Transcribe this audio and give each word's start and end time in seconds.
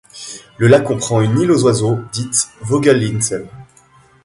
Le 0.57 0.65
lac 0.67 0.83
comprend 0.85 1.21
une 1.21 1.37
île 1.41 1.51
aux 1.51 1.63
Oiseaux, 1.63 1.99
dite 2.11 2.47
Vogelinsel. 2.61 3.47